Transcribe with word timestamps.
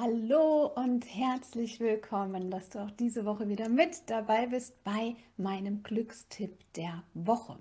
Hallo 0.00 0.70
und 0.76 1.04
herzlich 1.12 1.80
willkommen, 1.80 2.52
dass 2.52 2.68
du 2.68 2.78
auch 2.78 2.90
diese 2.92 3.24
Woche 3.24 3.48
wieder 3.48 3.68
mit 3.68 4.08
dabei 4.08 4.46
bist 4.46 4.84
bei 4.84 5.16
meinem 5.36 5.82
Glückstipp 5.82 6.52
der 6.74 7.02
Woche. 7.14 7.58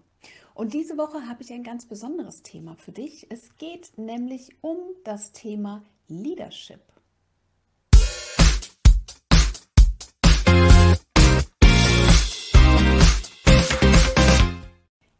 Und 0.53 0.75
diese 0.75 0.99
Woche 0.99 1.27
habe 1.27 1.41
ich 1.41 1.51
ein 1.51 1.63
ganz 1.63 1.87
besonderes 1.87 2.43
Thema 2.43 2.75
für 2.75 2.91
dich. 2.91 3.25
Es 3.31 3.57
geht 3.57 3.97
nämlich 3.97 4.55
um 4.61 4.77
das 5.03 5.31
Thema 5.31 5.83
Leadership. 6.09 6.81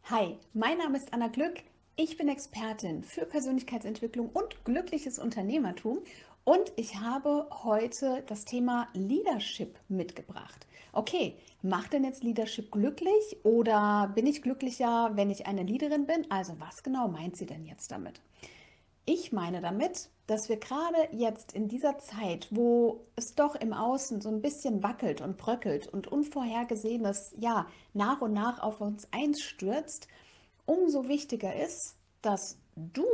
Hi, 0.04 0.38
mein 0.52 0.78
Name 0.78 0.98
ist 0.98 1.12
Anna 1.12 1.26
Glück. 1.26 1.64
Ich 2.00 2.16
bin 2.16 2.28
Expertin 2.28 3.02
für 3.02 3.26
Persönlichkeitsentwicklung 3.26 4.28
und 4.28 4.64
glückliches 4.64 5.18
Unternehmertum 5.18 5.98
und 6.48 6.72
ich 6.76 6.96
habe 6.98 7.46
heute 7.62 8.24
das 8.26 8.46
Thema 8.46 8.88
Leadership 8.94 9.78
mitgebracht. 9.90 10.66
Okay, 10.94 11.36
macht 11.60 11.92
denn 11.92 12.04
jetzt 12.04 12.24
Leadership 12.24 12.70
glücklich 12.70 13.36
oder 13.42 14.10
bin 14.14 14.26
ich 14.26 14.40
glücklicher, 14.40 15.10
wenn 15.12 15.28
ich 15.28 15.46
eine 15.46 15.62
Leaderin 15.62 16.06
bin? 16.06 16.24
Also 16.30 16.58
was 16.58 16.82
genau 16.82 17.06
meint 17.06 17.36
sie 17.36 17.44
denn 17.44 17.66
jetzt 17.66 17.92
damit? 17.92 18.22
Ich 19.04 19.30
meine 19.30 19.60
damit, 19.60 20.08
dass 20.26 20.48
wir 20.48 20.56
gerade 20.56 20.96
jetzt 21.12 21.52
in 21.52 21.68
dieser 21.68 21.98
Zeit, 21.98 22.48
wo 22.50 23.04
es 23.14 23.34
doch 23.34 23.54
im 23.54 23.74
Außen 23.74 24.22
so 24.22 24.30
ein 24.30 24.40
bisschen 24.40 24.82
wackelt 24.82 25.20
und 25.20 25.36
bröckelt 25.36 25.86
und 25.88 26.06
Unvorhergesehenes 26.06 27.34
ja 27.38 27.66
nach 27.92 28.22
und 28.22 28.32
nach 28.32 28.58
auf 28.60 28.80
uns 28.80 29.06
einstürzt, 29.12 30.08
umso 30.64 31.08
wichtiger 31.08 31.54
ist, 31.54 31.98
dass 32.22 32.56
du 32.74 33.04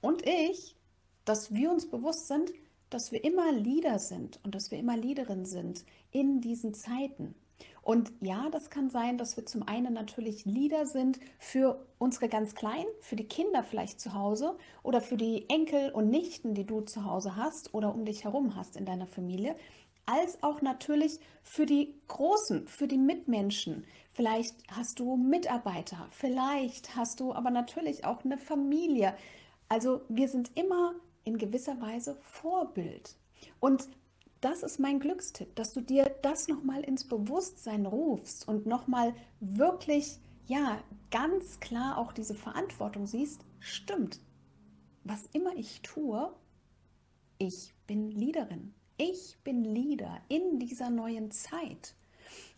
und 0.00 0.24
ich 0.24 0.76
dass 1.24 1.52
wir 1.54 1.70
uns 1.70 1.88
bewusst 1.88 2.28
sind, 2.28 2.52
dass 2.90 3.12
wir 3.12 3.24
immer 3.24 3.50
Leader 3.52 3.98
sind 3.98 4.38
und 4.44 4.54
dass 4.54 4.70
wir 4.70 4.78
immer 4.78 4.96
Leaderin 4.96 5.46
sind 5.46 5.84
in 6.10 6.40
diesen 6.40 6.74
Zeiten. 6.74 7.34
Und 7.82 8.12
ja, 8.20 8.48
das 8.50 8.70
kann 8.70 8.88
sein, 8.88 9.18
dass 9.18 9.36
wir 9.36 9.44
zum 9.44 9.62
einen 9.62 9.92
natürlich 9.92 10.44
Leader 10.46 10.86
sind 10.86 11.20
für 11.38 11.84
unsere 11.98 12.28
ganz 12.28 12.54
Kleinen, 12.54 12.88
für 13.00 13.16
die 13.16 13.28
Kinder 13.28 13.62
vielleicht 13.62 14.00
zu 14.00 14.14
Hause 14.14 14.56
oder 14.82 15.00
für 15.00 15.16
die 15.16 15.48
Enkel 15.50 15.90
und 15.90 16.08
Nichten, 16.08 16.54
die 16.54 16.64
du 16.64 16.80
zu 16.80 17.04
Hause 17.04 17.36
hast 17.36 17.74
oder 17.74 17.94
um 17.94 18.04
dich 18.04 18.24
herum 18.24 18.56
hast 18.56 18.76
in 18.76 18.86
deiner 18.86 19.06
Familie, 19.06 19.54
als 20.06 20.42
auch 20.42 20.62
natürlich 20.62 21.20
für 21.42 21.66
die 21.66 21.94
Großen, 22.08 22.66
für 22.68 22.88
die 22.88 22.98
Mitmenschen. 22.98 23.84
Vielleicht 24.10 24.54
hast 24.68 25.00
du 25.00 25.16
Mitarbeiter, 25.16 26.06
vielleicht 26.10 26.96
hast 26.96 27.20
du 27.20 27.34
aber 27.34 27.50
natürlich 27.50 28.04
auch 28.04 28.24
eine 28.24 28.38
Familie. 28.38 29.14
Also 29.68 30.02
wir 30.08 30.28
sind 30.28 30.52
immer 30.54 30.94
in 31.24 31.38
gewisser 31.38 31.80
Weise 31.80 32.16
Vorbild. 32.20 33.16
Und 33.60 33.88
das 34.40 34.62
ist 34.62 34.78
mein 34.78 35.00
Glückstipp, 35.00 35.54
dass 35.56 35.72
du 35.72 35.80
dir 35.80 36.14
das 36.22 36.48
nochmal 36.48 36.82
ins 36.82 37.04
Bewusstsein 37.04 37.86
rufst 37.86 38.46
und 38.46 38.66
nochmal 38.66 39.14
wirklich, 39.40 40.18
ja, 40.46 40.82
ganz 41.10 41.60
klar 41.60 41.96
auch 41.96 42.12
diese 42.12 42.34
Verantwortung 42.34 43.06
siehst, 43.06 43.40
stimmt. 43.58 44.20
Was 45.02 45.26
immer 45.32 45.56
ich 45.56 45.80
tue, 45.80 46.30
ich 47.38 47.74
bin 47.86 48.10
Leaderin. 48.10 48.74
Ich 48.96 49.38
bin 49.44 49.64
Leader 49.64 50.20
in 50.28 50.58
dieser 50.58 50.90
neuen 50.90 51.30
Zeit. 51.30 51.94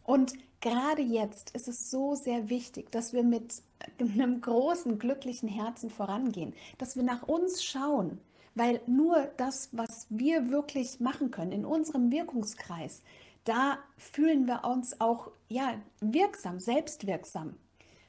Und 0.05 0.35
gerade 0.61 1.03
jetzt 1.03 1.51
ist 1.57 1.67
es 1.69 1.91
so 1.91 2.15
sehr 2.15 2.49
wichtig, 2.51 2.91
dass 2.93 3.13
wir 3.13 3.23
mit 3.23 3.63
einem 3.99 4.41
großen, 4.41 4.99
glücklichen 4.99 5.49
Herzen 5.49 5.91
vorangehen, 5.91 6.55
dass 6.79 6.97
wir 6.97 7.03
nach 7.03 7.23
uns 7.27 7.65
schauen, 7.65 8.21
weil 8.57 8.81
nur 8.87 9.31
das, 9.37 9.69
was 9.71 10.07
wir 10.09 10.51
wirklich 10.51 10.99
machen 10.99 11.31
können 11.31 11.53
in 11.53 11.65
unserem 11.65 12.11
Wirkungskreis, 12.11 13.03
da 13.45 13.79
fühlen 13.97 14.47
wir 14.47 14.65
uns 14.65 15.01
auch 15.01 15.31
ja, 15.49 15.75
wirksam, 16.01 16.59
selbstwirksam. 16.59 17.55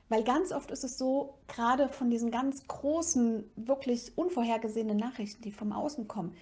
Weil 0.10 0.24
ganz 0.24 0.52
oft 0.54 0.72
ist 0.72 0.86
es 0.86 0.98
so, 0.98 1.38
gerade 1.48 1.90
von 1.90 2.10
diesen 2.10 2.32
ganz 2.32 2.66
großen, 2.66 3.44
wirklich 3.58 4.18
unvorhergesehenen 4.18 4.98
Nachrichten, 4.98 5.44
die 5.44 5.52
vom 5.52 5.74
Außen 5.74 6.08
kommen, 6.08 6.34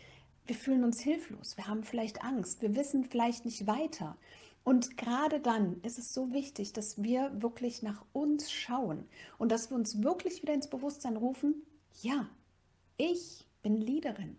wir 0.45 0.55
fühlen 0.55 0.83
uns 0.83 0.99
hilflos, 0.99 1.57
wir 1.57 1.67
haben 1.67 1.83
vielleicht 1.83 2.23
Angst, 2.23 2.61
wir 2.61 2.75
wissen 2.75 3.03
vielleicht 3.05 3.43
nicht 3.43 3.65
weiter. 3.65 4.15
Und 4.63 4.97
gerade 4.97 5.39
dann 5.39 5.81
ist 5.81 5.97
es 5.97 6.13
so 6.13 6.31
wichtig, 6.31 6.73
dass 6.73 7.01
wir 7.01 7.41
wirklich 7.41 7.81
nach 7.81 8.05
uns 8.13 8.51
schauen 8.51 9.05
und 9.39 9.51
dass 9.51 9.71
wir 9.71 9.75
uns 9.75 10.03
wirklich 10.03 10.43
wieder 10.43 10.53
ins 10.53 10.69
Bewusstsein 10.69 11.17
rufen, 11.17 11.55
ja, 12.01 12.29
ich 12.97 13.44
bin 13.65 13.81
Leaderin. 13.81 14.37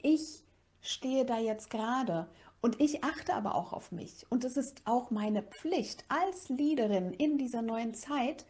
Ich 0.00 0.42
stehe 0.80 1.26
da 1.26 1.38
jetzt 1.38 1.68
gerade 1.68 2.26
und 2.62 2.80
ich 2.80 3.04
achte 3.04 3.34
aber 3.34 3.54
auch 3.54 3.74
auf 3.74 3.92
mich. 3.92 4.24
Und 4.30 4.44
es 4.44 4.56
ist 4.56 4.80
auch 4.86 5.10
meine 5.10 5.42
Pflicht 5.42 6.06
als 6.08 6.48
Leaderin 6.48 7.12
in 7.12 7.36
dieser 7.36 7.60
neuen 7.60 7.92
Zeit, 7.92 8.46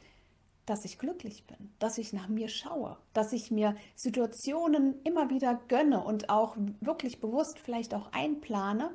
dass 0.65 0.85
ich 0.85 1.01
glücklich 1.01 1.45
bin, 1.49 1.73
dass 1.81 1.99
ich 1.99 2.13
nach 2.13 2.29
mir 2.29 2.49
schaue, 2.49 2.99
dass 3.15 3.33
ich 3.33 3.51
mir 3.51 3.75
Situationen 3.97 5.03
immer 5.03 5.29
wieder 5.29 5.61
gönne 5.67 6.05
und 6.05 6.31
auch 6.31 6.57
wirklich 6.81 7.21
bewusst 7.21 7.59
vielleicht 7.59 7.93
auch 7.93 8.13
einplane, 8.13 8.93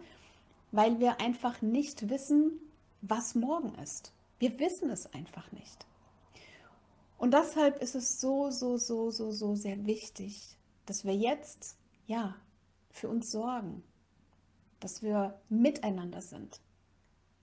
weil 0.72 1.02
wir 1.02 1.20
einfach 1.20 1.62
nicht 1.62 2.10
wissen, 2.10 2.58
was 3.02 3.36
morgen 3.36 3.76
ist. 3.84 4.14
Wir 4.40 4.58
wissen 4.60 4.90
es 4.90 5.14
einfach 5.14 5.52
nicht. 5.52 5.86
Und 7.18 7.34
deshalb 7.34 7.82
ist 7.82 7.96
es 7.96 8.22
so, 8.22 8.50
so, 8.50 8.78
so, 8.78 9.12
so, 9.12 9.32
so 9.32 9.56
sehr 9.56 9.86
wichtig, 9.86 10.58
dass 10.88 11.06
wir 11.06 11.16
jetzt, 11.16 11.78
ja, 12.08 12.36
für 12.90 13.10
uns 13.10 13.32
sorgen, 13.32 13.84
dass 14.80 15.04
wir 15.04 15.40
miteinander 15.50 16.22
sind, 16.22 16.62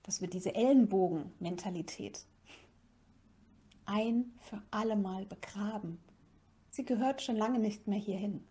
dass 0.02 0.20
wir 0.20 0.28
diese 0.28 0.54
Ellenbogen-Mentalität 0.54 2.26
ein 3.86 4.32
für 4.38 4.62
alle 4.70 4.96
Mal 4.96 5.26
begraben. 5.26 5.98
Sie 6.70 6.84
gehört 6.84 7.22
schon 7.22 7.36
lange 7.36 7.58
nicht 7.58 7.86
mehr 7.86 7.98
hierhin. 7.98 8.44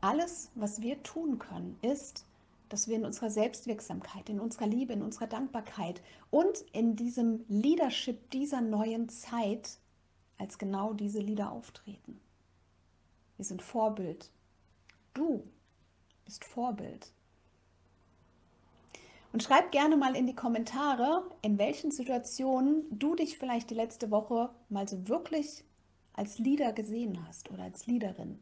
Alles, 0.00 0.50
was 0.54 0.80
wir 0.80 1.02
tun 1.02 1.38
können, 1.38 1.78
ist, 1.82 2.26
dass 2.68 2.86
wir 2.86 2.96
in 2.96 3.06
unserer 3.06 3.30
Selbstwirksamkeit, 3.30 4.28
in 4.28 4.40
unserer 4.40 4.66
Liebe, 4.66 4.92
in 4.92 5.02
unserer 5.02 5.26
Dankbarkeit 5.26 6.02
und 6.30 6.60
in 6.72 6.96
diesem 6.96 7.44
Leadership 7.48 8.30
dieser 8.30 8.60
neuen 8.60 9.08
Zeit 9.08 9.78
als 10.36 10.58
genau 10.58 10.92
diese 10.92 11.20
Lieder 11.20 11.50
auftreten. 11.50 12.20
Wir 13.38 13.44
sind 13.44 13.62
Vorbild. 13.62 14.30
Du 15.14 15.44
bist 16.24 16.44
Vorbild. 16.44 17.12
Und 19.32 19.42
schreib 19.42 19.70
gerne 19.70 19.96
mal 19.96 20.16
in 20.16 20.26
die 20.26 20.34
Kommentare, 20.34 21.22
in 21.40 21.56
welchen 21.56 21.92
Situationen 21.92 22.84
du 22.90 23.14
dich 23.14 23.38
vielleicht 23.38 23.70
die 23.70 23.74
letzte 23.74 24.10
Woche 24.10 24.50
mal 24.68 24.88
so 24.88 25.08
wirklich 25.08 25.64
als 26.14 26.38
Leader 26.38 26.72
gesehen 26.72 27.24
hast 27.26 27.50
oder 27.50 27.62
als 27.62 27.86
Leaderin. 27.86 28.40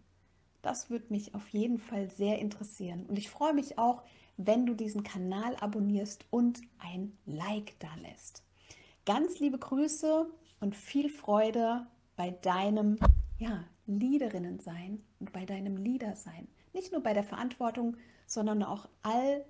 Das 0.62 0.88
würde 0.88 1.06
mich 1.10 1.34
auf 1.34 1.46
jeden 1.50 1.78
Fall 1.78 2.10
sehr 2.10 2.38
interessieren. 2.38 3.04
Und 3.06 3.18
ich 3.18 3.28
freue 3.28 3.52
mich 3.52 3.78
auch, 3.78 4.02
wenn 4.38 4.64
du 4.64 4.72
diesen 4.72 5.02
Kanal 5.02 5.56
abonnierst 5.56 6.24
und 6.30 6.62
ein 6.78 7.16
Like 7.26 7.78
da 7.80 7.94
lässt. 8.00 8.42
Ganz 9.04 9.38
liebe 9.40 9.58
Grüße 9.58 10.26
und 10.60 10.74
viel 10.74 11.10
Freude 11.10 11.86
bei 12.16 12.30
deinem 12.30 12.98
ja, 13.38 13.64
Leaderinnen 13.86 14.58
sein 14.58 15.02
und 15.20 15.32
bei 15.32 15.44
deinem 15.44 15.76
Leader 15.76 16.16
sein. 16.16 16.48
Nicht 16.72 16.92
nur 16.92 17.02
bei 17.02 17.14
der 17.14 17.24
Verantwortung, 17.24 17.96
sondern 18.26 18.62
auch 18.62 18.88
all 19.02 19.44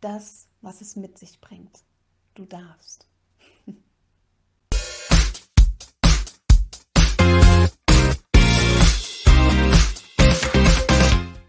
das, 0.00 0.48
was 0.60 0.80
es 0.80 0.96
mit 0.96 1.18
sich 1.18 1.40
bringt. 1.40 1.84
Du 2.34 2.44
darfst. 2.44 3.06